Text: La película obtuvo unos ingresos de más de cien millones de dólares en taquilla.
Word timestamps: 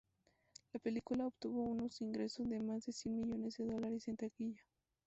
La 0.73 0.79
película 0.79 1.27
obtuvo 1.27 1.61
unos 1.63 2.01
ingresos 2.01 2.49
de 2.49 2.59
más 2.59 2.87
de 2.87 2.91
cien 2.91 3.19
millones 3.19 3.57
de 3.57 3.65
dólares 3.67 4.07
en 4.07 4.17
taquilla. 4.17 4.63